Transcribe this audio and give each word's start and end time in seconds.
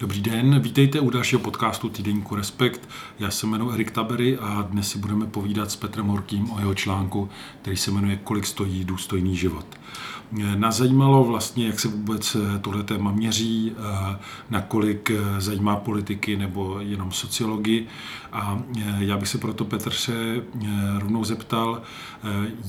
Dobrý 0.00 0.20
den, 0.20 0.60
vítejte 0.60 1.00
u 1.00 1.10
dalšího 1.10 1.40
podcastu 1.40 1.88
Týdenníku 1.88 2.34
Respekt. 2.34 2.88
Já 3.18 3.30
se 3.30 3.46
jmenuji 3.46 3.72
Erik 3.72 3.90
Tabery 3.90 4.38
a 4.38 4.62
dnes 4.62 4.88
si 4.88 4.98
budeme 4.98 5.26
povídat 5.26 5.70
s 5.70 5.76
Petrem 5.76 6.06
Horkým 6.06 6.50
o 6.50 6.58
jeho 6.58 6.74
článku, 6.74 7.28
který 7.62 7.76
se 7.76 7.90
jmenuje 7.90 8.16
Kolik 8.24 8.46
stojí 8.46 8.84
důstojný 8.84 9.36
život. 9.36 9.66
Nás 10.56 10.76
zajímalo 10.76 11.24
vlastně, 11.24 11.66
jak 11.66 11.80
se 11.80 11.88
vůbec 11.88 12.36
tohle 12.60 12.82
téma 12.82 13.12
měří, 13.12 13.72
nakolik 14.50 15.10
zajímá 15.38 15.76
politiky 15.76 16.36
nebo 16.36 16.80
jenom 16.80 17.12
sociologii. 17.12 17.86
A 18.32 18.62
já 18.98 19.16
bych 19.16 19.28
se 19.28 19.38
proto 19.38 19.64
Petr 19.64 19.90
se 19.92 20.42
rovnou 20.98 21.24
zeptal, 21.24 21.82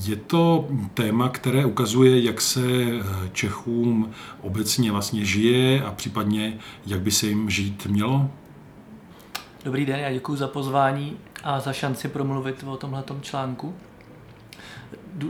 je 0.06 0.16
to 0.16 0.68
téma, 0.94 1.28
které 1.28 1.64
ukazuje, 1.64 2.22
jak 2.22 2.40
se 2.40 2.62
Čechům 3.32 4.10
obecně 4.40 4.92
vlastně 4.92 5.24
žije 5.24 5.82
a 5.84 5.90
případně 5.90 6.58
jak 6.86 7.00
by 7.00 7.10
se 7.10 7.21
jim 7.26 7.50
žít 7.50 7.86
mělo? 7.86 8.30
Dobrý 9.64 9.86
den, 9.86 10.00
já 10.00 10.12
děkuji 10.12 10.36
za 10.36 10.48
pozvání 10.48 11.18
a 11.44 11.60
za 11.60 11.72
šanci 11.72 12.08
promluvit 12.08 12.64
o 12.66 12.76
tomhle 12.76 13.04
článku. 13.20 13.74
Eh, 15.22 15.26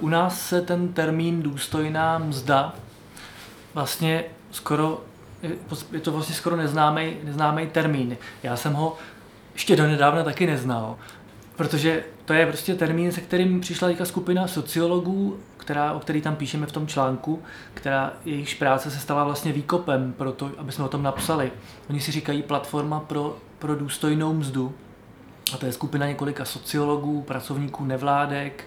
u 0.00 0.08
nás 0.08 0.48
se 0.48 0.60
ten 0.62 0.92
termín 0.92 1.42
důstojná 1.42 2.18
mzda 2.18 2.74
vlastně 3.74 4.24
skoro, 4.50 5.04
je 5.92 6.00
to 6.00 6.12
vlastně 6.12 6.34
skoro 6.34 6.56
neznámý, 6.56 7.66
termín. 7.72 8.16
Já 8.42 8.56
jsem 8.56 8.72
ho 8.72 8.96
ještě 9.52 9.76
donedávna 9.76 10.24
taky 10.24 10.46
neznal, 10.46 10.96
protože 11.62 12.04
to 12.24 12.32
je 12.32 12.46
prostě 12.46 12.74
termín, 12.74 13.12
se 13.12 13.20
kterým 13.20 13.60
přišla 13.60 13.88
teďka 13.88 14.04
skupina 14.04 14.48
sociologů, 14.48 15.36
která, 15.56 15.92
o 15.92 16.00
který 16.00 16.20
tam 16.22 16.36
píšeme 16.36 16.66
v 16.66 16.72
tom 16.72 16.86
článku, 16.86 17.42
která 17.74 18.12
jejichž 18.24 18.54
práce 18.54 18.90
se 18.90 18.98
stala 18.98 19.24
vlastně 19.24 19.52
výkopem 19.52 20.12
pro 20.12 20.32
to, 20.32 20.50
aby 20.58 20.72
jsme 20.72 20.84
o 20.84 20.88
tom 20.88 21.02
napsali. 21.02 21.52
Oni 21.90 22.00
si 22.00 22.12
říkají 22.12 22.42
platforma 22.42 23.00
pro, 23.00 23.36
pro 23.58 23.74
důstojnou 23.74 24.34
mzdu. 24.34 24.74
A 25.54 25.56
to 25.56 25.66
je 25.66 25.72
skupina 25.72 26.06
několika 26.06 26.44
sociologů, 26.44 27.22
pracovníků 27.22 27.84
nevládek, 27.84 28.64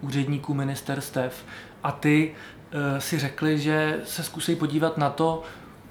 úředníků 0.00 0.54
ministerstev. 0.54 1.44
A 1.82 1.92
ty 1.92 2.34
e, 2.72 3.00
si 3.00 3.18
řekli, 3.18 3.58
že 3.58 4.00
se 4.04 4.22
zkusí 4.22 4.56
podívat 4.56 4.98
na 4.98 5.10
to, 5.10 5.42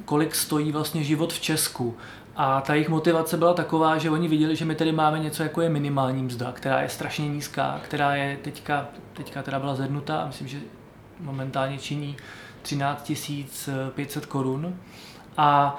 kolik 0.06 0.36
stojí 0.36 0.72
vlastně 0.72 1.04
život 1.04 1.34
v 1.34 1.40
Česku. 1.40 1.98
A 2.36 2.62
ta 2.62 2.74
jejich 2.74 2.90
motivace 2.90 3.38
byla 3.38 3.54
taková, 3.54 3.98
že 3.98 4.10
oni 4.10 4.28
viděli, 4.28 4.56
že 4.56 4.66
my 4.66 4.76
tady 4.76 4.92
máme 4.92 5.20
něco 5.20 5.44
jako 5.44 5.62
je 5.62 5.70
minimální 5.70 6.24
mzda, 6.24 6.52
která 6.52 6.82
je 6.82 6.90
strašně 6.90 7.28
nízká, 7.30 7.80
která 7.84 8.16
je 8.16 8.38
teďka, 8.38 8.88
teďka 9.14 9.44
teda 9.44 9.60
byla 9.60 9.76
zednutá, 9.76 10.24
myslím, 10.28 10.48
že 10.48 10.58
momentálně 11.20 11.78
činí 11.78 12.18
13 12.62 13.12
500 13.96 14.26
korun. 14.26 14.76
A 15.38 15.78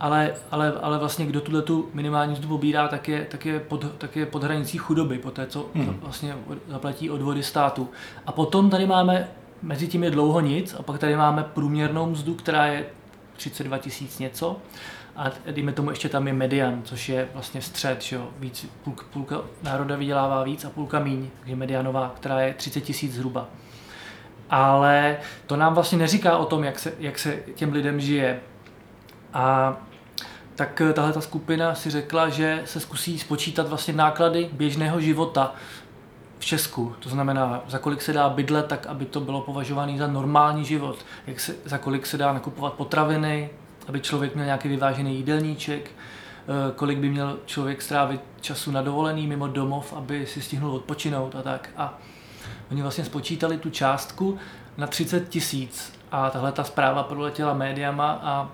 ale, 0.00 0.34
ale, 0.50 0.72
ale 0.82 0.98
vlastně 0.98 1.26
kdo 1.26 1.40
tuhle 1.40 1.62
tu 1.62 1.88
minimální 1.94 2.32
mzdu 2.32 2.48
pobírá, 2.48 2.88
tak 2.88 3.08
je, 3.08 3.26
tak 3.30 3.46
je, 3.46 3.60
pod, 3.60 3.86
tak 3.98 4.16
je 4.16 4.26
pod 4.26 4.42
hranicí 4.42 4.78
chudoby, 4.78 5.18
po 5.18 5.30
té, 5.30 5.46
co 5.46 5.66
hmm. 5.74 5.98
vlastně 6.00 6.34
zaplatí 6.68 7.10
odvody 7.10 7.42
státu. 7.42 7.88
A 8.26 8.32
potom 8.32 8.70
tady 8.70 8.86
máme, 8.86 9.28
mezi 9.62 9.88
tím 9.88 10.04
je 10.04 10.10
dlouho 10.10 10.40
nic, 10.40 10.74
a 10.78 10.82
pak 10.82 10.98
tady 10.98 11.16
máme 11.16 11.44
průměrnou 11.54 12.06
mzdu, 12.06 12.34
která 12.34 12.66
je 12.66 12.86
32 13.36 13.78
tisíc 13.78 14.18
něco. 14.18 14.56
A 15.16 15.30
dejme 15.50 15.72
tomu 15.72 15.90
ještě 15.90 16.08
tam 16.08 16.26
je 16.26 16.32
median, 16.32 16.82
což 16.84 17.08
je 17.08 17.28
vlastně 17.34 17.62
střed, 17.62 18.02
že 18.02 18.16
jo? 18.16 18.28
Víc, 18.38 18.66
půlka, 18.84 19.04
půlka 19.12 19.40
národa 19.62 19.96
vydělává 19.96 20.42
víc 20.42 20.64
a 20.64 20.70
půlka 20.70 20.98
míň, 20.98 21.28
takže 21.40 21.56
medianová, 21.56 22.12
která 22.16 22.40
je 22.40 22.54
30 22.54 22.80
tisíc 22.80 23.14
zhruba. 23.14 23.46
Ale 24.50 25.16
to 25.46 25.56
nám 25.56 25.74
vlastně 25.74 25.98
neříká 25.98 26.36
o 26.36 26.44
tom, 26.44 26.64
jak 26.64 26.78
se, 26.78 26.92
jak 26.98 27.18
se 27.18 27.36
těm 27.54 27.72
lidem 27.72 28.00
žije. 28.00 28.40
A 29.34 29.76
tak 30.54 30.82
tahle 30.92 31.12
ta 31.12 31.20
skupina 31.20 31.74
si 31.74 31.90
řekla, 31.90 32.28
že 32.28 32.62
se 32.64 32.80
zkusí 32.80 33.18
spočítat 33.18 33.68
vlastně 33.68 33.94
náklady 33.94 34.50
běžného 34.52 35.00
života 35.00 35.54
v 36.42 36.44
Česku. 36.44 36.94
To 36.98 37.08
znamená, 37.08 37.62
za 37.68 37.78
kolik 37.78 38.02
se 38.02 38.12
dá 38.12 38.28
bydlet, 38.28 38.66
tak 38.66 38.86
aby 38.86 39.04
to 39.04 39.20
bylo 39.20 39.40
považované 39.40 39.98
za 39.98 40.06
normální 40.06 40.64
život. 40.64 40.98
Jak 41.26 41.40
se, 41.40 41.54
za 41.64 41.78
kolik 41.78 42.06
se 42.06 42.18
dá 42.18 42.32
nakupovat 42.32 42.72
potraviny, 42.72 43.50
aby 43.88 44.00
člověk 44.00 44.34
měl 44.34 44.46
nějaký 44.46 44.68
vyvážený 44.68 45.16
jídelníček, 45.16 45.90
eh, 45.90 46.72
kolik 46.76 46.98
by 46.98 47.08
měl 47.08 47.38
člověk 47.46 47.82
strávit 47.82 48.20
času 48.40 48.70
na 48.70 48.82
dovolený 48.82 49.26
mimo 49.26 49.48
domov, 49.48 49.92
aby 49.92 50.26
si 50.26 50.42
stihnul 50.42 50.70
odpočinout 50.74 51.36
a 51.36 51.42
tak. 51.42 51.70
A 51.76 51.98
oni 52.70 52.82
vlastně 52.82 53.04
spočítali 53.04 53.58
tu 53.58 53.70
částku 53.70 54.38
na 54.76 54.86
30 54.86 55.28
tisíc 55.28 55.92
a 56.12 56.30
tahle 56.30 56.52
ta 56.52 56.64
zpráva 56.64 57.02
proletěla 57.02 57.54
médiama 57.54 58.20
a 58.22 58.50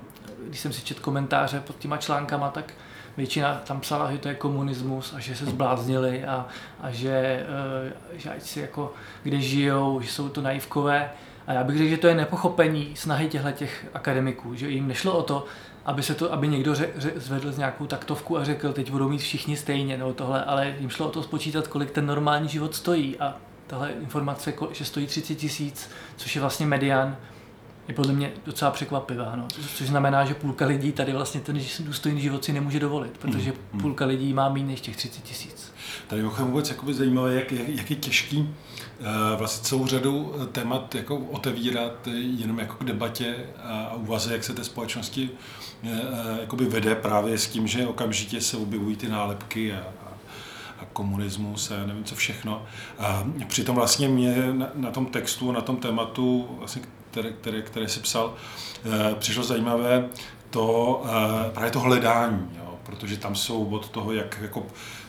když 0.47 0.61
jsem 0.61 0.73
si 0.73 0.83
četl 0.83 1.01
komentáře 1.01 1.61
pod 1.61 1.79
těma 1.79 1.97
článkama, 1.97 2.51
tak 2.51 2.75
většina 3.17 3.61
tam 3.65 3.81
psala, 3.81 4.13
že 4.13 4.19
to 4.19 4.29
je 4.29 4.35
komunismus 4.35 5.15
a 5.17 5.21
že 5.21 5.37
se 5.37 5.47
zbláznili 5.47 6.25
a, 6.25 6.47
a 6.81 6.91
že, 6.91 7.47
eh, 7.89 8.19
že 8.19 8.31
ať 8.31 8.43
si 8.43 8.61
jako 8.61 8.93
kde 9.23 9.41
žijou, 9.41 10.01
že 10.01 10.09
jsou 10.09 10.29
to 10.29 10.41
naivkové. 10.43 11.11
A 11.47 11.53
já 11.53 11.65
bych 11.65 11.79
řekl, 11.79 11.91
že 11.91 11.97
to 11.97 12.07
je 12.07 12.15
nepochopení 12.15 12.97
snahy 12.97 13.29
těchto 13.29 13.53
těch 13.53 13.87
akademiků, 13.95 14.55
že 14.55 14.69
jim 14.69 14.89
nešlo 14.89 15.19
o 15.19 15.23
to, 15.23 15.45
aby, 15.85 16.03
se 16.03 16.15
to, 16.15 16.33
aby 16.33 16.49
někdo 16.49 16.75
ře, 16.75 16.89
ře, 16.97 17.13
zvedl 17.17 17.53
z 17.53 17.59
nějakou 17.59 17.87
taktovku 17.87 18.39
a 18.39 18.45
řekl, 18.45 18.73
teď 18.73 18.91
budou 18.91 19.09
mít 19.09 19.19
všichni 19.19 19.57
stejně, 19.57 19.97
nebo 19.97 20.13
tohle, 20.13 20.45
ale 20.45 20.75
jim 20.79 20.91
šlo 20.91 21.07
o 21.07 21.11
to 21.11 21.23
spočítat, 21.23 21.69
kolik 21.69 21.91
ten 21.91 22.07
normální 22.07 22.49
život 22.49 22.75
stojí. 22.75 23.19
A 23.19 23.37
tahle 23.67 23.91
informace, 23.91 24.55
že 24.73 24.85
stojí 24.85 25.07
30 25.07 25.35
tisíc, 25.35 25.91
což 26.17 26.35
je 26.35 26.41
vlastně 26.41 26.67
medián, 26.67 27.17
je 27.89 27.95
podle 27.95 28.13
mě 28.13 28.33
docela 28.47 28.71
překvapivá. 28.71 29.37
No. 29.37 29.49
Což 29.75 29.87
znamená, 29.87 30.25
že 30.25 30.35
půlka 30.35 30.67
lidí 30.67 30.93
tady 30.93 31.13
vlastně 31.13 31.41
ten 31.41 31.61
důstojný 31.81 32.21
život 32.21 32.45
si 32.45 32.53
nemůže 32.53 32.81
dovolit, 32.81 33.19
protože 33.19 33.51
hmm, 33.51 33.61
hmm. 33.73 33.81
půlka 33.81 34.07
lidí 34.07 34.33
má 34.33 34.49
méně 34.49 34.67
než 34.67 34.81
těch 34.81 34.97
30 34.97 35.23
tisíc. 35.23 35.73
Tady 36.07 36.23
je 36.23 36.29
vůbec 36.29 36.71
jakoby 36.71 36.95
zajímavé, 36.95 37.35
jak, 37.35 37.53
jak, 37.53 37.69
jak 37.69 37.91
je 37.91 37.97
těžký 37.97 38.39
uh, 38.39 39.07
vlastně 39.39 39.65
celou 39.65 39.87
řadu 39.87 40.35
eh, 40.43 40.47
témat 40.47 40.95
jako 40.95 41.17
otevírat 41.17 42.09
jenom 42.39 42.59
jako 42.59 42.75
k 42.75 42.85
debatě 42.85 43.37
a, 43.63 43.95
úvaze, 43.95 44.33
jak 44.33 44.45
se 44.45 44.55
té 44.55 44.65
společnosti 44.65 45.31
jakoby 46.41 46.65
vede 46.65 46.95
právě 46.95 47.39
s 47.39 47.47
tím, 47.47 47.67
že 47.67 47.87
okamžitě 47.87 48.41
se 48.41 48.57
objevují 48.57 48.97
ty 48.97 49.09
nálepky 49.09 49.73
a, 49.73 49.85
a 50.81 50.85
komunismus 50.93 51.71
a 51.71 51.87
nevím 51.87 52.05
co 52.05 52.15
všechno. 52.15 52.63
A 52.99 53.25
přitom 53.47 53.77
vlastně 53.77 54.09
mě 54.09 54.53
na, 54.53 54.67
na 54.75 54.91
tom 54.91 55.07
textu, 55.07 55.53
na 55.53 55.61
tom 55.61 55.77
tématu, 55.77 56.49
vlastně, 56.59 56.83
které, 57.11 57.31
které, 57.31 57.63
které 57.63 57.89
si 57.89 58.01
psal, 58.01 58.35
eh, 58.85 59.15
přišlo 59.19 59.45
zajímavé 59.45 60.09
to, 60.51 61.03
eh, 61.07 61.51
právě 61.51 61.71
to 61.71 61.81
hledání, 61.81 62.51
jo, 62.59 62.79
protože 62.83 63.17
tam 63.17 63.35
jsou 63.35 63.65
od 63.65 63.89
toho, 63.89 64.13
jak 64.13 64.39
jako 64.43 64.67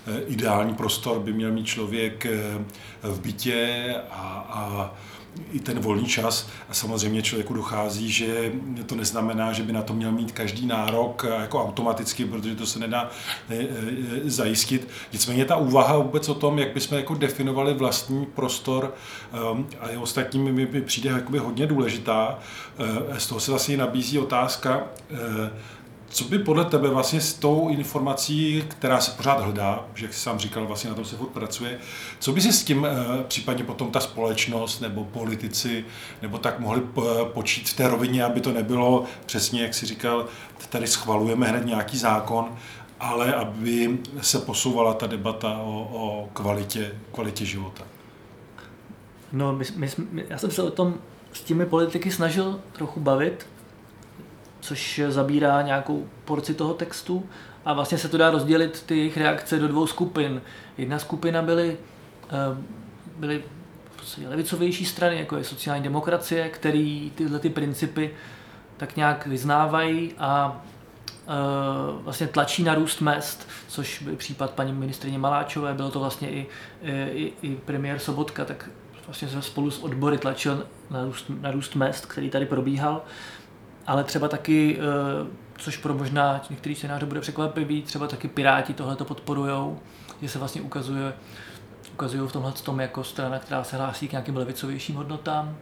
eh, 0.07 0.21
ideální 0.21 0.73
prostor 0.73 1.19
by 1.19 1.33
měl 1.33 1.51
mít 1.51 1.65
člověk 1.65 2.27
v 3.03 3.21
bytě 3.21 3.95
a, 4.11 4.45
a 4.49 4.93
i 5.51 5.59
ten 5.59 5.79
volný 5.79 6.05
čas. 6.05 6.49
A 6.69 6.73
samozřejmě 6.73 7.21
člověku 7.21 7.53
dochází, 7.53 8.11
že 8.11 8.51
to 8.85 8.95
neznamená, 8.95 9.53
že 9.53 9.63
by 9.63 9.73
na 9.73 9.81
to 9.81 9.93
měl 9.93 10.11
mít 10.11 10.31
každý 10.31 10.65
nárok 10.65 11.25
jako 11.39 11.63
automaticky, 11.63 12.25
protože 12.25 12.55
to 12.55 12.65
se 12.65 12.79
nedá 12.79 13.09
e, 13.49 13.55
e, 13.55 13.67
zajistit. 14.25 14.87
Nicméně 15.13 15.45
ta 15.45 15.55
úvaha 15.55 15.97
vůbec 15.97 16.29
o 16.29 16.33
tom, 16.33 16.59
jak 16.59 16.73
bychom 16.73 16.97
jako 16.97 17.15
definovali 17.15 17.73
vlastní 17.73 18.25
prostor 18.25 18.93
a 19.79 19.89
je 19.89 19.97
ostatním 19.97 20.53
mi 20.53 20.65
přijde 20.81 21.23
hodně 21.39 21.67
důležitá. 21.67 22.39
Z 23.17 23.27
toho 23.27 23.39
se 23.39 23.51
vlastně 23.51 23.77
nabízí 23.77 24.19
otázka, 24.19 24.83
co 26.09 26.23
by 26.23 26.39
podle 26.39 26.65
tebe 26.65 26.89
vlastně 26.89 27.21
s 27.21 27.33
tou 27.33 27.69
informací, 27.69 28.63
která 28.67 29.01
se 29.01 29.11
pořád 29.11 29.41
hledá, 29.41 29.85
že 29.95 30.05
jak 30.05 30.13
jsi 30.13 30.19
sám 30.19 30.39
říkal, 30.39 30.65
vlastně 30.65 30.89
na 30.89 30.95
tom 30.95 31.05
se 31.05 31.17
furt 31.17 31.29
pracuje, 31.29 31.79
co 32.19 32.31
by 32.31 32.41
si 32.41 32.53
s 32.53 32.63
tím 32.63 32.85
eh, 32.85 33.23
případně 33.27 33.63
potom 33.63 33.91
ta 33.91 33.99
společnost 33.99 34.81
nebo 34.81 35.03
politici 35.03 35.85
nebo 36.21 36.37
tak 36.37 36.59
mohli 36.59 36.81
počít 37.33 37.69
v 37.69 37.73
té 37.73 37.87
rovině, 37.87 38.23
aby 38.23 38.41
to 38.41 38.51
nebylo 38.51 39.03
přesně, 39.25 39.61
jak 39.61 39.73
jsi 39.73 39.85
říkal, 39.85 40.25
tady 40.69 40.87
schvalujeme 40.87 41.47
hned 41.47 41.65
nějaký 41.65 41.97
zákon, 41.97 42.55
ale 42.99 43.33
aby 43.33 43.99
se 44.21 44.39
posouvala 44.39 44.93
ta 44.93 45.07
debata 45.07 45.57
o, 45.57 45.89
o 45.93 46.29
kvalitě, 46.33 46.95
kvalitě 47.11 47.45
života. 47.45 47.83
No, 49.31 49.53
my, 49.53 49.65
my, 49.75 49.89
já 50.29 50.37
jsem 50.37 50.51
se 50.51 50.63
o 50.63 50.71
tom 50.71 50.95
s 51.33 51.41
těmi 51.41 51.65
politiky 51.65 52.11
snažil 52.11 52.59
trochu 52.71 52.99
bavit, 52.99 53.47
což 54.59 55.01
zabírá 55.07 55.61
nějakou 55.61 56.07
porci 56.25 56.53
toho 56.53 56.73
textu. 56.73 57.25
A 57.65 57.73
vlastně 57.73 57.97
se 57.97 58.09
to 58.09 58.17
dá 58.17 58.31
rozdělit 58.31 58.83
ty 58.85 58.97
jejich 58.97 59.17
reakce 59.17 59.59
do 59.59 59.67
dvou 59.67 59.87
skupin. 59.87 60.41
Jedna 60.77 60.99
skupina 60.99 61.41
byly, 61.41 61.77
eh, 62.29 62.63
byly 63.17 63.43
prostě 63.95 64.27
levicovější 64.27 64.85
strany, 64.85 65.17
jako 65.17 65.37
je 65.37 65.43
sociální 65.43 65.83
demokracie, 65.83 66.49
který 66.49 67.11
tyhle 67.15 67.39
ty 67.39 67.49
principy 67.49 68.11
tak 68.77 68.95
nějak 68.95 69.27
vyznávají 69.27 70.13
a 70.17 70.61
eh, 71.07 71.31
vlastně 72.03 72.27
tlačí 72.27 72.63
na 72.63 72.75
růst 72.75 73.01
mest, 73.01 73.47
což 73.67 74.01
byl 74.01 74.15
případ 74.15 74.51
paní 74.51 74.73
ministrině 74.73 75.17
Maláčové, 75.17 75.73
bylo 75.73 75.91
to 75.91 75.99
vlastně 75.99 76.31
i, 76.31 76.47
i, 77.11 77.33
i 77.41 77.55
premiér 77.55 77.99
Sobotka, 77.99 78.45
tak 78.45 78.69
vlastně 79.07 79.41
spolu 79.41 79.71
s 79.71 79.83
odbory 79.83 80.17
tlačil 80.17 80.67
na 80.89 81.03
růst, 81.03 81.25
na 81.41 81.51
růst 81.51 81.75
mest, 81.75 82.05
který 82.05 82.29
tady 82.29 82.45
probíhal 82.45 83.01
ale 83.89 84.03
třeba 84.03 84.27
taky 84.27 84.79
eh, 84.79 85.27
což 85.57 85.77
pro 85.77 85.93
možná 85.93 86.41
některý 86.49 86.75
scénář 86.75 87.03
bude 87.03 87.21
překvapivý, 87.21 87.81
třeba 87.81 88.07
taky 88.07 88.27
Piráti 88.27 88.73
tohle 88.73 88.95
to 88.95 89.05
podporujou, 89.05 89.79
že 90.21 90.29
se 90.29 90.39
vlastně 90.39 90.61
ukazuje, 90.61 91.13
ukazují 91.93 92.29
v 92.29 92.31
tomhle 92.31 92.51
tom 92.51 92.79
jako 92.79 93.03
strana, 93.03 93.39
která 93.39 93.63
se 93.63 93.77
hlásí 93.77 94.07
k 94.07 94.11
nějakým 94.11 94.37
levicovějším 94.37 94.95
hodnotám. 94.95 95.55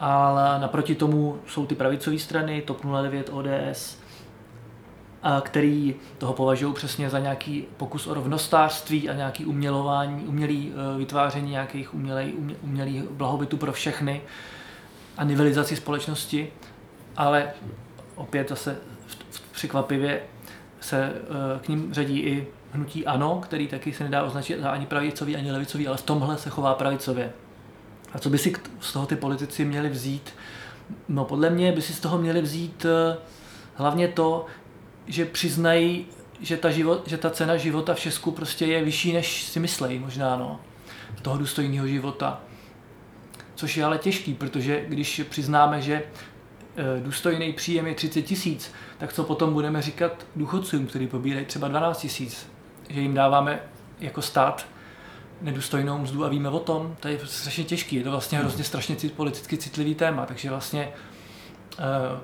Ale 0.00 0.60
naproti 0.60 0.94
tomu 0.94 1.38
jsou 1.46 1.66
ty 1.66 1.74
pravicové 1.74 2.18
strany, 2.18 2.62
TOP 2.62 2.84
09, 3.02 3.30
ODS, 3.32 3.98
a 5.22 5.40
který 5.40 5.94
toho 6.18 6.32
považují 6.32 6.74
přesně 6.74 7.10
za 7.10 7.18
nějaký 7.18 7.64
pokus 7.76 8.06
o 8.06 8.14
rovnostářství 8.14 9.08
a 9.08 9.14
nějaký 9.14 9.44
umělování, 9.44 10.24
umělý 10.24 10.72
e, 10.72 10.98
vytváření 10.98 11.50
nějakých 11.50 11.94
umělej, 11.94 12.34
umělých 12.62 13.02
blahobytu 13.02 13.56
pro 13.56 13.72
všechny 13.72 14.22
a 15.16 15.24
nivelizaci 15.24 15.76
společnosti, 15.76 16.52
ale 17.20 17.52
opět 18.14 18.48
zase 18.48 18.76
překvapivě 19.52 20.22
se 20.80 21.04
e, 21.04 21.12
k 21.60 21.68
ním 21.68 21.94
řadí 21.94 22.20
i 22.20 22.46
hnutí 22.72 23.06
ANO, 23.06 23.40
který 23.44 23.68
taky 23.68 23.92
se 23.92 24.04
nedá 24.04 24.22
označit 24.22 24.60
za 24.60 24.70
ani 24.70 24.86
pravicový, 24.86 25.36
ani 25.36 25.52
levicový, 25.52 25.88
ale 25.88 25.96
v 25.96 26.02
tomhle 26.02 26.38
se 26.38 26.50
chová 26.50 26.74
pravicově. 26.74 27.32
A 28.12 28.18
co 28.18 28.30
by 28.30 28.38
si 28.38 28.52
z 28.80 28.92
toho 28.92 29.06
ty 29.06 29.16
politici 29.16 29.64
měli 29.64 29.88
vzít? 29.88 30.34
No 31.08 31.24
podle 31.24 31.50
mě 31.50 31.72
by 31.72 31.82
si 31.82 31.92
z 31.92 32.00
toho 32.00 32.18
měli 32.18 32.42
vzít 32.42 32.84
e, 32.84 33.16
hlavně 33.74 34.08
to, 34.08 34.46
že 35.06 35.24
přiznají, 35.24 36.06
že 36.40 36.56
ta, 36.56 36.70
život, 36.70 37.08
že 37.08 37.18
ta 37.18 37.30
cena 37.30 37.56
života 37.56 37.94
v 37.94 38.00
Česku 38.00 38.30
prostě 38.30 38.66
je 38.66 38.84
vyšší, 38.84 39.12
než 39.12 39.42
si 39.42 39.60
myslejí 39.60 39.98
možná, 39.98 40.36
no. 40.36 40.60
Toho 41.22 41.38
důstojného 41.38 41.86
života. 41.86 42.40
Což 43.54 43.76
je 43.76 43.84
ale 43.84 43.98
těžký, 43.98 44.34
protože 44.34 44.84
když 44.88 45.22
přiznáme, 45.28 45.82
že 45.82 46.02
důstojný 47.02 47.52
příjem 47.52 47.86
je 47.86 47.94
30 47.94 48.22
tisíc, 48.22 48.72
tak 48.98 49.12
co 49.12 49.24
potom 49.24 49.52
budeme 49.52 49.82
říkat 49.82 50.26
důchodcům, 50.36 50.86
kteří 50.86 51.06
pobírají 51.06 51.46
třeba 51.46 51.68
12 51.68 52.00
tisíc? 52.00 52.46
Že 52.88 53.00
jim 53.00 53.14
dáváme 53.14 53.60
jako 54.00 54.22
stát 54.22 54.66
nedůstojnou 55.42 55.98
mzdu 55.98 56.24
a 56.24 56.28
víme 56.28 56.48
o 56.48 56.58
tom, 56.58 56.96
to 57.00 57.08
je 57.08 57.18
strašně 57.24 57.64
těžký, 57.64 57.96
je 57.96 58.04
to 58.04 58.10
vlastně 58.10 58.38
hrozně 58.38 58.64
strašně 58.64 58.96
politicky 59.16 59.56
citlivý 59.56 59.94
téma, 59.94 60.26
takže 60.26 60.50
vlastně 60.50 60.92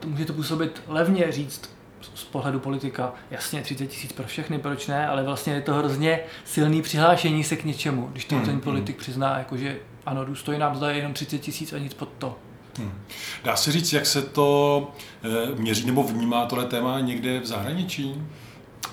to 0.01 0.09
může 0.09 0.25
to 0.25 0.33
působit 0.33 0.83
levně 0.89 1.33
říct, 1.33 1.77
z 2.15 2.25
pohledu 2.25 2.61
politika, 2.61 3.13
jasně 3.31 3.63
30 3.63 3.87
tisíc 3.87 4.13
pro 4.13 4.27
všechny, 4.27 4.59
proč 4.59 4.87
ne, 4.87 5.09
ale 5.09 5.23
vlastně 5.23 5.55
je 5.55 5.61
to 5.61 5.75
hrozně 5.75 6.21
silný 6.45 6.83
přihlášení 6.83 7.45
se 7.45 7.57
k 7.57 7.65
něčemu, 7.65 8.09
když 8.13 8.25
to 8.25 8.35
hmm, 8.35 8.45
ten 8.45 8.55
hmm. 8.55 8.61
politik 8.61 8.97
přizná, 8.97 9.39
jakože 9.39 9.79
ano, 10.07 10.25
důstojná 10.25 10.71
mzda 10.71 10.91
je 10.91 10.97
jenom 10.97 11.13
30 11.13 11.39
tisíc 11.39 11.73
a 11.73 11.79
nic 11.79 11.95
pod 11.95 12.09
to. 12.19 12.39
Hmm. 12.79 12.93
Dá 13.45 13.57
se 13.57 13.73
říct, 13.73 13.93
jak 13.93 14.07
se 14.07 14.23
to 14.23 14.91
e, 15.23 15.55
měří 15.55 15.87
nebo 15.87 16.03
vnímá 16.03 16.47
tohle 16.47 16.65
téma 16.65 17.01
někde 17.01 17.41
v 17.41 17.47
zahraničí? 17.47 18.15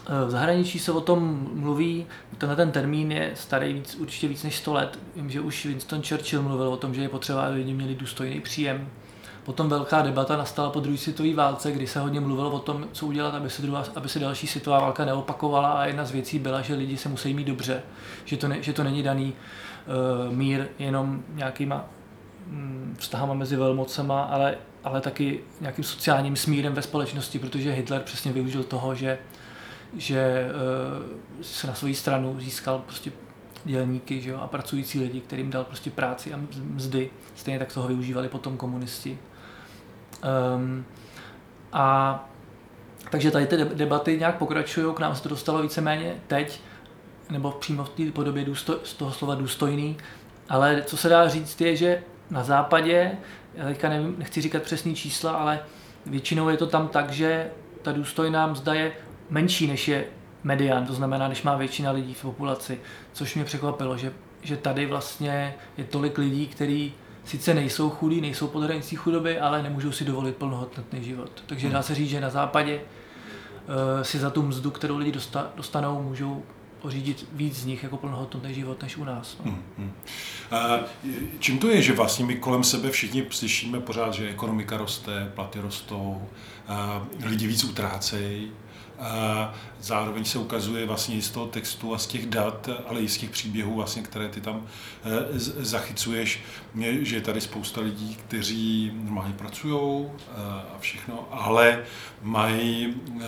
Eh, 0.07 0.25
v 0.25 0.29
zahraničí 0.29 0.79
se 0.79 0.91
o 0.91 1.01
tom 1.01 1.47
mluví, 1.53 2.05
tenhle 2.37 2.55
ten 2.55 2.71
termín 2.71 3.11
je 3.11 3.31
starý 3.35 3.73
víc, 3.73 3.95
určitě 3.95 4.27
víc 4.27 4.43
než 4.43 4.57
100 4.57 4.73
let. 4.73 4.99
Vím, 5.15 5.29
že 5.29 5.41
už 5.41 5.65
Winston 5.65 6.03
Churchill 6.03 6.41
mluvil 6.41 6.67
o 6.67 6.77
tom, 6.77 6.93
že 6.93 7.01
je 7.01 7.09
potřeba, 7.09 7.41
aby 7.41 7.55
lidi 7.55 7.73
měli 7.73 7.95
důstojný 7.95 8.39
příjem 8.39 8.89
Potom 9.43 9.69
velká 9.69 10.01
debata 10.01 10.37
nastala 10.37 10.69
po 10.69 10.79
druhé 10.79 10.97
světové 10.97 11.33
válce, 11.33 11.71
kdy 11.71 11.87
se 11.87 11.99
hodně 11.99 12.19
mluvilo 12.19 12.51
o 12.51 12.59
tom, 12.59 12.87
co 12.91 13.05
udělat, 13.05 13.35
aby 13.35 13.49
se, 13.49 13.61
druhá, 13.61 13.83
aby 13.95 14.09
se 14.09 14.19
další 14.19 14.47
světová 14.47 14.79
válka 14.79 15.05
neopakovala 15.05 15.69
a 15.69 15.85
jedna 15.85 16.05
z 16.05 16.11
věcí 16.11 16.39
byla, 16.39 16.61
že 16.61 16.75
lidi 16.75 16.97
se 16.97 17.09
musí 17.09 17.33
mít 17.33 17.47
dobře, 17.47 17.83
že 18.25 18.37
to, 18.37 18.47
ne, 18.47 18.61
že 18.61 18.73
to 18.73 18.83
není 18.83 19.03
daný 19.03 19.33
uh, 20.27 20.33
mír 20.33 20.67
jenom 20.79 21.23
nějakýma 21.33 21.85
vztahama 22.97 23.33
mezi 23.33 23.55
velmocema, 23.55 24.23
ale, 24.23 24.57
ale 24.83 25.01
taky 25.01 25.39
nějakým 25.61 25.83
sociálním 25.83 26.35
smírem 26.35 26.73
ve 26.73 26.81
společnosti, 26.81 27.39
protože 27.39 27.71
Hitler 27.71 28.01
přesně 28.01 28.31
využil 28.31 28.63
toho, 28.63 28.95
že, 28.95 29.17
že 29.97 30.47
uh, 30.47 31.41
se 31.41 31.67
na 31.67 31.73
svou 31.73 31.93
stranu 31.93 32.39
získal 32.39 32.79
prostě 32.79 33.11
dělníky 33.65 34.21
že 34.21 34.29
jo, 34.29 34.37
a 34.37 34.47
pracující 34.47 34.99
lidi, 34.99 35.21
kterým 35.21 35.49
dal 35.49 35.63
prostě 35.63 35.89
práci 35.89 36.33
a 36.33 36.39
mzdy. 36.63 37.09
Stejně 37.35 37.59
tak 37.59 37.73
toho 37.73 37.87
využívali 37.87 38.29
potom 38.29 38.57
komunisti. 38.57 39.17
Um, 40.55 40.85
a 41.73 42.29
takže 43.09 43.31
tady 43.31 43.47
ty 43.47 43.57
debaty 43.57 44.19
nějak 44.19 44.37
pokračují, 44.37 44.95
k 44.95 44.99
nám 44.99 45.15
se 45.15 45.23
to 45.23 45.29
dostalo 45.29 45.61
víceméně 45.61 46.15
teď, 46.27 46.61
nebo 47.29 47.51
přímo 47.51 47.83
v 47.83 47.89
té 47.89 48.11
podobě 48.11 48.45
důstoj, 48.45 48.75
z 48.83 48.93
toho 48.93 49.11
slova 49.11 49.35
důstojný, 49.35 49.97
ale 50.49 50.83
co 50.85 50.97
se 50.97 51.09
dá 51.09 51.27
říct 51.27 51.61
je, 51.61 51.75
že 51.75 52.03
na 52.29 52.43
západě, 52.43 53.11
já 53.55 53.65
teďka 53.65 53.89
nevím, 53.89 54.15
nechci 54.17 54.41
říkat 54.41 54.63
přesný 54.63 54.95
čísla, 54.95 55.31
ale 55.31 55.59
většinou 56.05 56.49
je 56.49 56.57
to 56.57 56.67
tam 56.67 56.87
tak, 56.87 57.11
že 57.11 57.49
ta 57.81 57.91
důstojná 57.91 58.47
mzda 58.47 58.73
je 58.73 58.91
menší 59.29 59.67
než 59.67 59.87
je 59.87 60.05
median, 60.43 60.85
to 60.85 60.93
znamená, 60.93 61.27
než 61.27 61.43
má 61.43 61.55
většina 61.55 61.91
lidí 61.91 62.13
v 62.13 62.21
populaci, 62.21 62.79
což 63.13 63.35
mě 63.35 63.45
překvapilo, 63.45 63.97
že, 63.97 64.13
že 64.41 64.57
tady 64.57 64.85
vlastně 64.85 65.55
je 65.77 65.83
tolik 65.83 66.17
lidí, 66.17 66.47
kteří 66.47 66.93
sice 67.25 67.53
nejsou 67.53 67.89
chudí, 67.89 68.21
nejsou 68.21 68.47
pod 68.47 68.63
hranicí 68.63 68.95
chudoby, 68.95 69.39
ale 69.39 69.63
nemůžou 69.63 69.91
si 69.91 70.05
dovolit 70.05 70.35
plnohodnotný 70.35 71.03
život. 71.03 71.31
Takže 71.45 71.69
dá 71.69 71.81
se 71.81 71.95
říct, 71.95 72.09
že 72.09 72.21
na 72.21 72.29
západě 72.29 72.75
uh, 72.75 74.01
si 74.01 74.19
za 74.19 74.29
tu 74.29 74.41
mzdu, 74.41 74.71
kterou 74.71 74.97
lidi 74.97 75.11
dosta, 75.11 75.51
dostanou, 75.55 76.01
můžou 76.01 76.43
pořídit 76.83 77.27
víc 77.31 77.55
z 77.55 77.65
nich 77.65 77.83
jako 77.83 77.97
plnohodnotný 77.97 78.53
život 78.53 78.81
než 78.81 78.97
u 78.97 79.03
nás. 79.03 79.37
No. 79.45 79.51
Hmm, 79.51 79.63
hmm. 79.77 79.91
A 80.51 80.79
čím 81.39 81.59
to 81.59 81.69
je, 81.69 81.81
že 81.81 81.93
vlastně 81.93 82.25
my 82.25 82.35
kolem 82.35 82.63
sebe 82.63 82.91
všichni 82.91 83.25
slyšíme 83.29 83.79
pořád, 83.79 84.13
že 84.13 84.29
ekonomika 84.29 84.77
roste, 84.77 85.31
platy 85.35 85.59
rostou, 85.59 86.29
a 86.67 87.07
lidi 87.23 87.47
víc 87.47 87.63
utrácejí, 87.63 88.51
a 88.99 89.53
zároveň 89.81 90.25
se 90.25 90.39
ukazuje 90.39 90.85
vlastně 90.85 91.21
z 91.21 91.29
toho 91.31 91.45
textu 91.45 91.93
a 91.93 91.97
z 91.97 92.07
těch 92.07 92.25
dat, 92.25 92.69
ale 92.87 92.99
i 92.99 93.09
z 93.09 93.17
těch 93.17 93.29
příběhů, 93.29 93.75
vlastně, 93.75 94.01
které 94.01 94.29
ty 94.29 94.41
tam 94.41 94.65
eh, 95.05 95.39
zachycuješ, 95.39 96.43
že 97.01 97.15
je 97.15 97.21
tady 97.21 97.41
spousta 97.41 97.81
lidí, 97.81 98.15
kteří 98.15 98.91
normálně 98.95 99.33
pracují 99.33 100.07
a 100.75 100.77
všechno, 100.79 101.27
ale 101.31 101.83
mají 102.21 102.93
eh, 103.21 103.25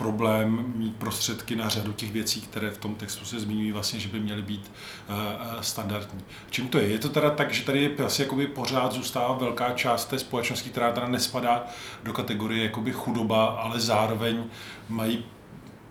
problém 0.00 0.72
mít 0.76 0.96
prostředky 0.96 1.56
na 1.56 1.68
řadu 1.68 1.92
těch 1.92 2.12
věcí, 2.12 2.40
které 2.40 2.70
v 2.70 2.78
tom 2.78 2.94
textu 2.94 3.24
se 3.24 3.40
zmiňují, 3.40 3.72
vlastně, 3.72 4.00
že 4.00 4.08
by 4.08 4.20
měly 4.20 4.42
být 4.42 4.72
uh, 5.08 5.16
standardní. 5.60 6.20
Čím 6.50 6.68
to 6.68 6.78
je? 6.78 6.88
Je 6.88 6.98
to 6.98 7.08
teda 7.08 7.30
tak, 7.30 7.52
že 7.52 7.64
tady 7.64 7.98
asi 7.98 8.22
jakoby 8.22 8.46
pořád 8.46 8.92
zůstává 8.92 9.34
velká 9.34 9.72
část 9.72 10.04
té 10.04 10.18
společnosti, 10.18 10.70
která 10.70 10.92
teda 10.92 11.08
nespadá 11.08 11.66
do 12.04 12.12
kategorie 12.12 12.64
jakoby 12.64 12.92
chudoba, 12.92 13.46
ale 13.46 13.80
zároveň 13.80 14.44
mají 14.88 15.24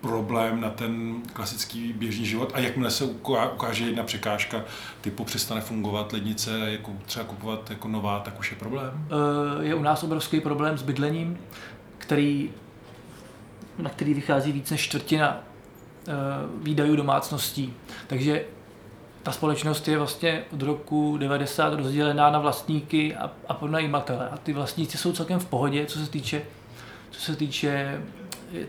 problém 0.00 0.60
na 0.60 0.70
ten 0.70 1.22
klasický 1.32 1.92
běžný 1.92 2.26
život 2.26 2.52
a 2.54 2.58
jakmile 2.60 2.90
se 2.90 3.04
ukáže 3.04 3.84
jedna 3.84 4.02
překážka, 4.02 4.64
typu 5.00 5.24
přestane 5.24 5.60
fungovat 5.60 6.12
lednice, 6.12 6.50
jako 6.70 6.92
třeba 7.06 7.24
kupovat 7.24 7.70
jako 7.70 7.88
nová, 7.88 8.20
tak 8.20 8.40
už 8.40 8.50
je 8.50 8.56
problém? 8.56 9.08
Je 9.60 9.74
u 9.74 9.82
nás 9.82 10.02
obrovský 10.02 10.40
problém 10.40 10.78
s 10.78 10.82
bydlením, 10.82 11.38
který 11.98 12.50
na 13.78 13.90
který 13.90 14.14
vychází 14.14 14.52
víc 14.52 14.70
než 14.70 14.80
čtvrtina 14.80 15.40
eh, 16.08 16.12
výdajů 16.62 16.96
domácností. 16.96 17.74
Takže 18.06 18.44
ta 19.22 19.32
společnost 19.32 19.88
je 19.88 19.98
vlastně 19.98 20.42
od 20.52 20.62
roku 20.62 21.16
90 21.16 21.74
rozdělená 21.74 22.30
na 22.30 22.38
vlastníky 22.38 23.16
a, 23.16 23.30
a 23.48 23.54
podnajímatele. 23.54 24.28
A 24.28 24.36
ty 24.36 24.52
vlastníci 24.52 24.98
jsou 24.98 25.12
celkem 25.12 25.40
v 25.40 25.46
pohodě, 25.46 25.86
co 25.86 25.98
se 25.98 26.10
týče, 26.10 26.42
co 27.10 27.20
se 27.20 27.36
týče 27.36 28.02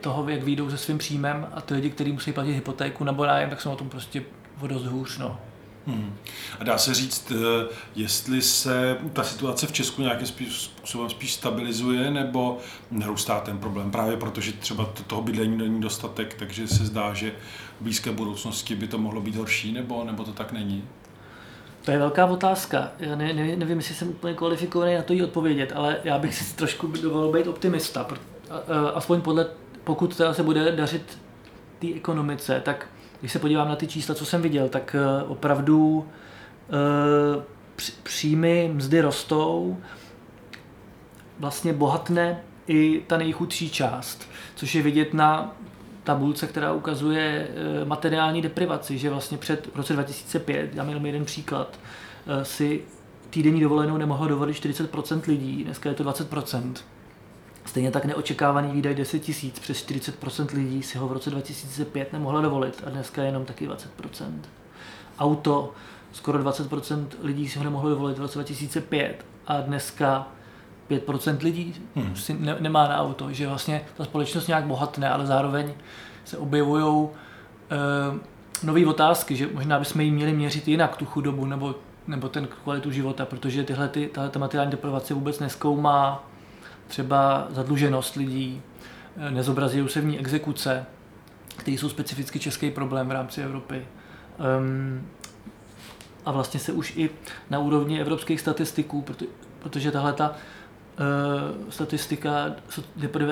toho, 0.02 0.30
jak 0.30 0.44
výjdou 0.44 0.70
se 0.70 0.78
svým 0.78 0.98
příjmem 0.98 1.48
a 1.54 1.62
ty 1.62 1.74
lidi, 1.74 1.90
kteří 1.90 2.12
musí 2.12 2.34
platit 2.34 2.54
hypotéku 2.54 3.04
nebo 3.04 3.26
nájem, 3.26 3.50
tak 3.50 3.62
jsou 3.62 3.70
na 3.70 3.76
tom 3.76 3.90
prostě 3.90 4.24
o 4.62 4.68
dost 4.68 4.86
hůř. 4.86 5.18
No. 5.18 5.40
Hmm. 5.88 6.18
A 6.60 6.64
dá 6.64 6.78
se 6.78 6.94
říct, 6.94 7.32
eh, 7.32 7.68
jestli 7.96 8.42
se 8.42 8.98
ta 9.14 9.24
situace 9.24 9.68
v 9.68 9.72
Česku 9.72 10.02
nějakým 10.02 10.28
způsobem 10.28 11.10
spíš 11.10 11.34
stabilizuje, 11.34 12.12
nebo 12.12 12.58
narůstá 12.92 13.40
ten 13.40 13.58
problém? 13.58 13.92
Právě 13.92 14.18
protože 14.18 14.52
třeba 14.52 14.94
toho 15.08 15.22
bydlení 15.22 15.58
není 15.58 15.82
dostatek, 15.82 16.34
takže 16.34 16.68
se 16.68 16.86
zdá, 16.86 17.14
že 17.14 17.32
v 17.80 17.84
blízké 17.84 18.12
budoucnosti 18.12 18.76
by 18.76 18.88
to 18.88 18.98
mohlo 18.98 19.22
být 19.22 19.36
horší, 19.36 19.74
nebo, 19.74 20.04
nebo 20.04 20.24
to 20.24 20.32
tak 20.32 20.52
není? 20.52 20.84
To 21.86 21.92
je 21.92 21.98
velká 21.98 22.26
otázka. 22.26 22.92
Já 23.00 23.16
ne, 23.16 23.34
ne, 23.34 23.56
nevím, 23.56 23.78
jestli 23.78 23.96
jsem 23.96 24.10
úplně 24.10 24.34
kvalifikovaný 24.34 24.96
na 24.96 25.02
to 25.02 25.14
jí 25.14 25.24
odpovědět, 25.24 25.72
ale 25.76 25.98
já 26.04 26.20
bych 26.20 26.36
si 26.36 26.56
trošku 26.56 26.88
dovolil 26.88 27.32
být 27.32 27.48
optimista. 27.48 28.08
Aspoň 28.94 29.22
podle, 29.22 29.46
pokud 29.84 30.16
teda 30.16 30.34
se 30.34 30.44
bude 30.44 30.72
dařit 30.72 31.18
té 31.80 31.88
ekonomice, 31.96 32.62
tak 32.66 32.88
když 33.22 33.32
se 33.32 33.40
podívám 33.40 33.68
na 33.68 33.76
ty 33.76 33.88
čísla, 33.88 34.16
co 34.16 34.26
jsem 34.26 34.42
viděl, 34.42 34.70
tak 34.70 34.96
eh, 35.00 35.24
opravdu 35.24 36.08
eh, 36.70 37.44
příjmy 38.04 38.72
mzdy 38.74 39.02
rostou, 39.02 39.78
vlastně 41.40 41.74
bohatne 41.74 42.42
i 42.68 43.04
ta 43.08 43.18
nejchudší 43.18 43.70
část, 43.70 44.30
což 44.56 44.76
je 44.76 44.82
vidět 44.82 45.14
na 45.14 45.56
tabulce, 46.04 46.48
která 46.48 46.74
ukazuje 46.74 47.48
eh, 47.82 47.86
materiální 47.86 48.42
deprivaci, 48.42 48.98
že 48.98 49.10
vlastně 49.10 49.38
před 49.38 49.68
v 49.74 49.76
roce 49.76 49.94
2005, 49.94 50.76
dám 50.76 50.90
jenom 50.90 51.06
jeden 51.06 51.26
příklad, 51.26 51.80
si 52.44 52.82
týdenní 53.30 53.62
dovolenou 53.62 53.98
nemohlo 53.98 54.28
dovolit 54.28 54.54
40% 54.54 55.22
lidí, 55.28 55.64
dneska 55.64 55.90
je 55.90 55.96
to 55.96 56.04
20%. 56.04 56.74
Stejně 57.66 57.92
tak 57.92 58.06
neočekávaný 58.06 58.72
výdaj 58.72 58.96
10 58.96 59.20
tisíc, 59.20 59.60
přes 59.60 59.86
40% 59.86 60.56
lidí 60.56 60.84
si 60.84 60.98
ho 60.98 61.08
v 61.08 61.12
roce 61.12 61.30
2005 61.30 62.14
nemohla 62.14 62.42
dovolit 62.42 62.84
a 62.86 62.90
dneska 62.90 63.24
jenom 63.24 63.46
taky 63.46 63.68
20%. 63.68 63.78
Auto, 65.20 65.74
skoro 66.12 66.40
20% 66.40 67.08
lidí 67.22 67.50
si 67.50 67.58
ho 67.58 67.64
nemohlo 67.64 67.90
dovolit 67.90 68.18
v 68.18 68.22
roce 68.22 68.38
2005 68.38 69.26
a 69.48 69.62
dneska 69.62 70.28
5% 70.90 71.38
lidí 71.44 71.76
hmm. 71.96 72.16
si 72.16 72.34
ne, 72.34 72.56
nemá 72.60 72.88
na 72.88 72.98
auto, 72.98 73.32
že 73.32 73.48
vlastně 73.48 73.82
ta 73.98 74.04
společnost 74.04 74.48
nějak 74.48 74.64
bohatne, 74.64 75.10
ale 75.10 75.26
zároveň 75.26 75.74
se 76.26 76.38
objevují 76.38 77.08
e, 77.72 78.66
nové 78.66 78.86
otázky, 78.86 79.36
že 79.36 79.50
možná 79.54 79.80
bychom 79.80 80.02
jí 80.02 80.12
měli 80.12 80.34
měřit 80.34 80.68
jinak, 80.68 80.98
tu 80.98 81.06
chudobu 81.06 81.46
nebo, 81.46 81.76
nebo 82.08 82.30
ten 82.30 82.48
kvalitu 82.64 82.92
života, 82.92 83.26
protože 83.26 83.64
tyhle 83.64 83.88
ty, 83.88 84.08
tahle 84.08 84.32
materiální 84.38 84.72
deprivace 84.72 85.14
vůbec 85.14 85.40
neskoumá 85.40 86.31
třeba 86.92 87.48
zadluženost 87.50 88.16
lidí, 88.16 88.62
eh, 89.18 89.32
nezobrazují 89.32 89.90
se 89.90 90.02
v 90.02 90.06
ní 90.06 90.20
exekuce, 90.20 90.86
které 91.58 91.78
jsou 91.78 91.90
specificky 91.90 92.40
český 92.40 92.72
problém 92.72 93.08
v 93.08 93.12
rámci 93.12 93.42
Evropy. 93.42 93.86
Um, 94.60 95.08
a 96.26 96.32
vlastně 96.32 96.60
se 96.60 96.72
už 96.72 96.94
i 96.98 97.10
na 97.50 97.60
úrovni 97.60 98.02
evropských 98.02 98.40
statistiků, 98.40 99.06
protože 99.60 99.92
tahle 99.92 100.14
ta 100.14 100.30
uh, 100.30 101.70
statistika 101.70 102.56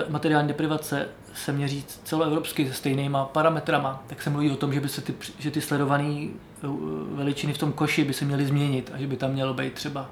materiální 0.09 0.47
deprivace 0.47 1.07
se 1.33 1.51
měří 1.51 1.85
celoevropsky 2.03 2.67
se 2.67 2.73
stejnýma 2.73 3.25
parametrama, 3.25 4.03
tak 4.07 4.21
se 4.21 4.29
mluví 4.29 4.51
o 4.51 4.55
tom, 4.55 4.73
že 4.73 4.79
by 4.79 4.89
se 4.89 5.01
ty, 5.01 5.13
že 5.39 5.51
ty 5.51 5.61
sledované 5.61 6.27
eh, 6.27 6.67
veličiny 7.11 7.53
v 7.53 7.57
tom 7.57 7.73
koši 7.73 8.03
by 8.03 8.13
se 8.13 8.25
měly 8.25 8.45
změnit 8.45 8.91
a 8.93 8.97
že 8.97 9.07
by 9.07 9.17
tam 9.17 9.31
mělo 9.31 9.53
být 9.53 9.73
třeba 9.73 10.09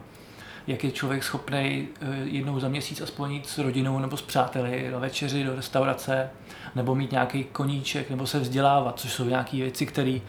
jak 0.67 0.83
je 0.83 0.91
člověk 0.91 1.23
schopný 1.23 1.87
eh, 2.01 2.05
jednou 2.23 2.59
za 2.59 2.67
měsíc 2.67 3.01
aspoň 3.01 3.31
jít 3.31 3.49
s 3.49 3.57
rodinou 3.57 3.99
nebo 3.99 4.17
s 4.17 4.21
přáteli 4.21 4.87
do 4.91 4.99
večeři, 4.99 5.43
do 5.43 5.55
restaurace, 5.55 6.29
nebo 6.75 6.95
mít 6.95 7.11
nějaký 7.11 7.43
koníček, 7.43 8.09
nebo 8.09 8.27
se 8.27 8.39
vzdělávat, 8.39 8.99
což 8.99 9.11
jsou 9.11 9.25
nějaké 9.25 9.57
věci, 9.57 9.85
který, 9.85 10.21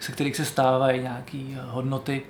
se 0.00 0.12
kterých 0.12 0.36
se 0.36 0.44
stávají 0.44 1.00
nějaké 1.00 1.38
hodnoty, 1.64 2.22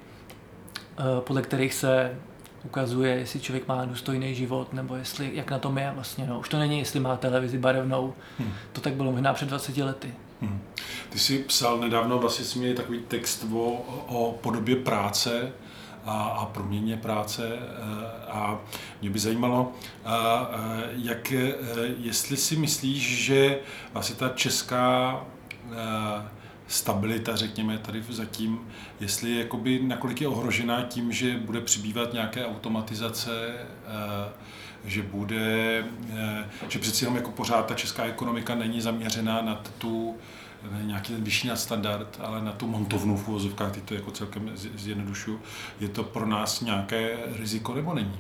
eh, 0.98 1.02
podle 1.20 1.42
kterých 1.42 1.74
se 1.74 2.18
ukazuje, 2.64 3.14
jestli 3.14 3.40
člověk 3.40 3.68
má 3.68 3.84
důstojný 3.84 4.34
život, 4.34 4.72
nebo 4.72 4.96
jestli, 4.96 5.30
jak 5.34 5.50
na 5.50 5.58
tom 5.58 5.78
je 5.78 5.92
vlastně. 5.94 6.26
No. 6.26 6.38
Už 6.38 6.48
to 6.48 6.58
není, 6.58 6.78
jestli 6.78 7.00
má 7.00 7.16
televizi 7.16 7.58
barevnou. 7.58 8.14
Hmm. 8.38 8.52
To 8.72 8.80
tak 8.80 8.94
bylo 8.94 9.12
možná 9.12 9.34
před 9.34 9.48
20 9.48 9.76
lety. 9.76 10.14
Hmm. 10.40 10.62
Ty 11.10 11.18
jsi 11.18 11.38
psal 11.38 11.78
nedávno, 11.78 12.18
vlastně 12.18 12.44
jsi 12.44 12.58
měl 12.58 12.74
takový 12.74 13.00
text 13.08 13.46
o, 13.52 13.72
o 14.08 14.38
podobě 14.40 14.76
práce, 14.76 15.52
a, 16.04 16.22
a 16.22 16.46
proměně 16.46 16.96
práce. 16.96 17.48
Eh, 17.52 18.30
a 18.30 18.58
mě 19.00 19.10
by 19.10 19.18
zajímalo, 19.18 19.72
jak, 20.92 21.32
eh, 21.32 21.54
jestli 21.98 22.36
si 22.36 22.56
myslíš, 22.56 23.24
že 23.24 23.58
vlastně 23.92 24.16
ta 24.16 24.28
česká 24.28 25.20
stabilita, 26.68 27.36
řekněme, 27.36 27.78
tady 27.78 28.02
zatím, 28.08 28.60
jestli 29.00 29.30
je 29.30 29.38
jakoby, 29.38 29.80
nakolik 29.82 30.20
je 30.20 30.28
ohrožená 30.28 30.82
tím, 30.82 31.12
že 31.12 31.36
bude 31.38 31.60
přibývat 31.60 32.12
nějaké 32.12 32.46
automatizace, 32.46 33.54
že 34.84 35.02
bude, 35.02 35.84
že 36.68 36.78
přeci 36.78 37.04
jenom 37.04 37.16
jako 37.16 37.30
pořád 37.30 37.66
ta 37.66 37.74
česká 37.74 38.04
ekonomika 38.04 38.54
není 38.54 38.80
zaměřená 38.80 39.42
na 39.42 39.62
tu 39.78 40.16
nějaký 40.82 41.12
ten 41.12 41.24
vyšší 41.24 41.48
nadstandard, 41.48 42.20
ale 42.22 42.42
na 42.42 42.52
tu 42.52 42.66
montovnu 42.66 43.16
v 43.16 43.28
uvozovkách, 43.28 43.72
ty 43.72 43.80
to 43.80 43.94
jako 43.94 44.10
celkem 44.10 44.50
zjednodušu, 44.54 45.40
je 45.80 45.88
to 45.88 46.04
pro 46.04 46.26
nás 46.26 46.60
nějaké 46.60 47.18
riziko 47.38 47.74
nebo 47.74 47.94
není? 47.94 48.18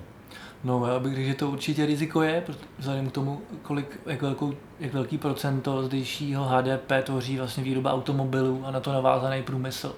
No, 0.64 0.86
já 0.86 0.98
bych 0.98 1.14
řekl, 1.14 1.26
že 1.26 1.34
to 1.34 1.50
určitě 1.50 1.86
riziko 1.86 2.22
je, 2.22 2.44
vzhledem 2.78 3.10
k 3.10 3.12
tomu, 3.12 3.40
kolik, 3.62 4.00
jak, 4.06 4.22
velkou, 4.22 4.54
jak 4.80 4.92
velký 4.92 5.18
procento 5.18 5.82
zdejšího 5.82 6.44
HDP 6.44 6.92
tvoří 7.02 7.38
vlastně 7.38 7.64
výroba 7.64 7.92
automobilů 7.92 8.62
a 8.66 8.70
na 8.70 8.80
to 8.80 8.92
navázaný 8.92 9.42
průmysl. 9.42 9.94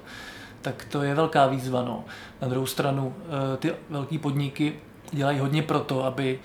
Tak 0.62 0.84
to 0.84 1.02
je 1.02 1.14
velká 1.14 1.46
výzva. 1.46 1.82
No. 1.82 2.04
Na 2.42 2.48
druhou 2.48 2.66
stranu, 2.66 3.14
eh, 3.18 3.56
ty 3.56 3.72
velké 3.90 4.18
podniky 4.18 4.74
dělají 5.12 5.38
hodně 5.38 5.62
proto, 5.62 6.04
aby, 6.04 6.40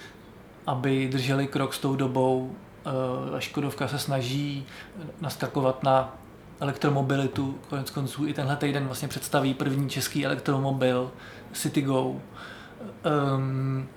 aby 0.67 1.07
drželi 1.07 1.47
krok 1.47 1.73
s 1.73 1.79
tou 1.79 1.95
dobou, 1.95 2.55
Škodovka 3.39 3.87
se 3.87 3.99
snaží 3.99 4.65
naskakovat 5.21 5.83
na 5.83 6.15
elektromobilitu. 6.59 7.59
Konec 7.69 7.89
konců 7.89 8.27
i 8.27 8.33
tenhle 8.33 8.55
týden 8.55 8.85
vlastně 8.85 9.07
představí 9.07 9.53
první 9.53 9.89
český 9.89 10.25
elektromobil 10.25 11.11
Citygo. 11.53 12.15
Um, 13.35 13.87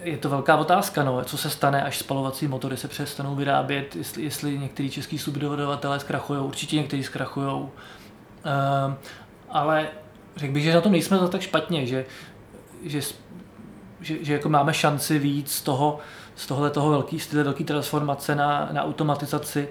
je 0.00 0.18
to 0.18 0.28
velká 0.28 0.56
otázka, 0.56 1.04
no, 1.04 1.24
co 1.24 1.38
se 1.38 1.50
stane, 1.50 1.82
až 1.82 1.98
spalovací 1.98 2.48
motory 2.48 2.76
se 2.76 2.88
přestanou 2.88 3.34
vyrábět, 3.34 3.96
jestli, 3.96 4.22
jestli 4.22 4.58
některý 4.58 4.90
český 4.90 5.18
subdodavatelé 5.18 6.00
zkrachují, 6.00 6.40
určitě 6.40 6.76
někteří 6.76 7.02
zkrachují. 7.02 7.48
Um, 7.48 7.70
ale 9.48 9.88
řekl 10.36 10.52
bych, 10.52 10.62
že 10.62 10.74
na 10.74 10.80
tom 10.80 10.92
nejsme 10.92 11.18
za 11.18 11.28
tak 11.28 11.40
špatně, 11.40 11.86
že, 11.86 12.04
že, 12.84 13.00
že, 14.00 14.24
že 14.24 14.32
jako 14.32 14.48
máme 14.48 14.74
šanci 14.74 15.18
víc 15.18 15.52
z 15.52 15.62
toho, 15.62 15.98
z 16.36 16.46
tohle 16.46 16.70
toho 16.70 16.90
velký, 16.90 17.20
z 17.20 17.32
velký 17.32 17.64
transformace 17.64 18.34
na, 18.34 18.68
na 18.72 18.84
automatizaci 18.84 19.68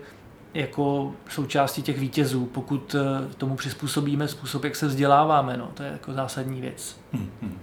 jako 0.53 1.11
součástí 1.29 1.81
těch 1.81 1.99
vítězů, 1.99 2.45
pokud 2.45 2.95
eh, 2.95 3.33
tomu 3.37 3.55
přizpůsobíme 3.55 4.27
způsob, 4.27 4.63
jak 4.63 4.75
se 4.75 4.87
vzděláváme. 4.87 5.57
No, 5.57 5.69
to 5.73 5.83
je 5.83 5.89
jako 5.91 6.13
zásadní 6.13 6.61
věc. 6.61 6.97
Hmm, 7.13 7.31
hmm 7.41 7.59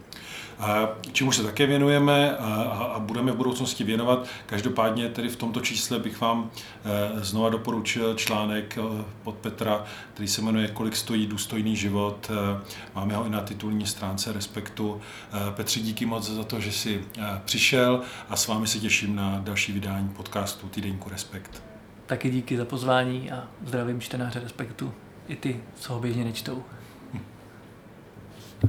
čemu 1.12 1.32
se 1.32 1.42
také 1.42 1.66
věnujeme 1.66 2.36
a 2.36 2.98
budeme 2.98 3.32
v 3.32 3.36
budoucnosti 3.36 3.84
věnovat. 3.84 4.26
Každopádně 4.46 5.08
tedy 5.08 5.28
v 5.28 5.36
tomto 5.36 5.60
čísle 5.60 5.98
bych 5.98 6.20
vám 6.20 6.50
eh, 6.84 7.24
znova 7.24 7.48
doporučil 7.48 8.14
článek 8.14 8.78
eh, 8.78 9.04
pod 9.22 9.34
Petra, 9.34 9.84
který 10.14 10.28
se 10.28 10.42
jmenuje 10.42 10.68
Kolik 10.68 10.96
stojí 10.96 11.26
důstojný 11.26 11.76
život. 11.76 12.30
Eh, 12.30 12.60
máme 12.94 13.16
ho 13.16 13.26
i 13.26 13.30
na 13.30 13.40
titulní 13.40 13.86
stránce 13.86 14.32
Respektu. 14.32 15.00
Petři, 15.56 15.80
díky 15.80 16.06
moc 16.06 16.30
za 16.30 16.44
to, 16.44 16.60
že 16.60 16.72
jsi 16.72 17.04
přišel 17.44 18.00
a 18.28 18.36
s 18.36 18.48
vámi 18.48 18.66
se 18.66 18.78
těším 18.78 19.16
na 19.16 19.40
další 19.44 19.72
vydání 19.72 20.08
podcastu 20.08 20.68
Týdenku 20.68 21.10
Respekt. 21.10 21.62
Taky 22.06 22.30
díky 22.30 22.56
za 22.56 22.64
pozvání 22.64 23.30
a 23.30 23.48
zdravím 23.66 24.00
čtenáře 24.00 24.40
Respektu 24.40 24.92
i 25.28 25.36
ty, 25.36 25.60
co 25.74 25.94
ho 25.94 26.00
běžně 26.00 26.24
nečtou. 26.24 26.64